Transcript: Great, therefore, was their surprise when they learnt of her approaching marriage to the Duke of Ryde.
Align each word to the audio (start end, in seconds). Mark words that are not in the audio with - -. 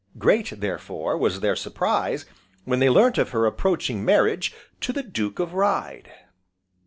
Great, 0.17 0.59
therefore, 0.61 1.15
was 1.15 1.41
their 1.41 1.55
surprise 1.55 2.25
when 2.65 2.79
they 2.79 2.89
learnt 2.89 3.19
of 3.19 3.29
her 3.29 3.45
approaching 3.45 4.03
marriage 4.03 4.51
to 4.79 4.91
the 4.91 5.03
Duke 5.03 5.37
of 5.37 5.53
Ryde. 5.53 6.11